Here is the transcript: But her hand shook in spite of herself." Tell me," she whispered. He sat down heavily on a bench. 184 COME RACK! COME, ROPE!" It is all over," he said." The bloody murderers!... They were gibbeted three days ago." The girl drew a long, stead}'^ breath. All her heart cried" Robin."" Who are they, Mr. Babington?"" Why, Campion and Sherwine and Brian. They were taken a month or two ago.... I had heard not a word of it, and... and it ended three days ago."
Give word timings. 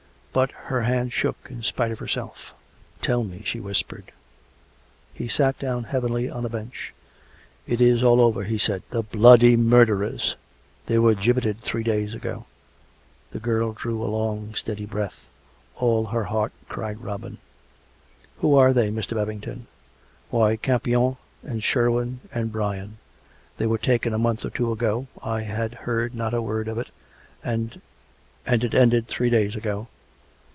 But 0.33 0.51
her 0.51 0.83
hand 0.83 1.11
shook 1.11 1.35
in 1.49 1.61
spite 1.61 1.91
of 1.91 1.99
herself." 1.99 2.53
Tell 3.01 3.25
me," 3.25 3.41
she 3.43 3.59
whispered. 3.59 4.13
He 5.13 5.27
sat 5.27 5.59
down 5.59 5.83
heavily 5.83 6.29
on 6.29 6.45
a 6.45 6.49
bench. 6.49 6.93
184 7.67 7.67
COME 7.67 7.67
RACK! 7.67 7.67
COME, 7.67 7.67
ROPE!" 7.67 7.67
It 7.67 7.81
is 7.91 8.01
all 8.01 8.21
over," 8.21 8.43
he 8.45 8.57
said." 8.57 8.83
The 8.91 9.03
bloody 9.03 9.57
murderers!... 9.57 10.37
They 10.85 10.97
were 10.99 11.15
gibbeted 11.15 11.59
three 11.59 11.83
days 11.83 12.13
ago." 12.13 12.45
The 13.31 13.41
girl 13.41 13.73
drew 13.73 14.01
a 14.01 14.07
long, 14.07 14.53
stead}'^ 14.53 14.87
breath. 14.87 15.27
All 15.75 16.05
her 16.05 16.23
heart 16.23 16.53
cried" 16.69 17.01
Robin."" 17.03 17.37
Who 18.39 18.55
are 18.55 18.71
they, 18.71 18.89
Mr. 18.89 19.15
Babington?"" 19.15 19.67
Why, 20.29 20.55
Campion 20.55 21.17
and 21.43 21.61
Sherwine 21.61 22.21
and 22.33 22.53
Brian. 22.53 22.99
They 23.57 23.67
were 23.67 23.77
taken 23.77 24.13
a 24.13 24.17
month 24.17 24.45
or 24.45 24.49
two 24.49 24.71
ago.... 24.71 25.07
I 25.21 25.41
had 25.41 25.73
heard 25.73 26.15
not 26.15 26.33
a 26.33 26.41
word 26.41 26.69
of 26.69 26.77
it, 26.77 26.87
and... 27.43 27.81
and 28.45 28.63
it 28.63 28.73
ended 28.73 29.09
three 29.09 29.29
days 29.29 29.57
ago." 29.57 29.89